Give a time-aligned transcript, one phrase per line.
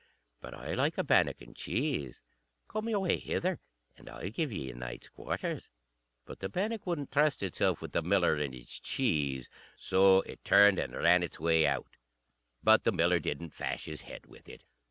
[0.39, 2.23] But I like a bannock and cheese.
[2.67, 3.59] Come your way hither,
[3.95, 5.69] and I'll give ye a night's quarters."
[6.25, 9.47] But the bannock wouldn't trust itself with the miller and his cheese.
[9.77, 11.97] So it turned and ran its way out;
[12.63, 14.63] but the miller didn't fash his head with it.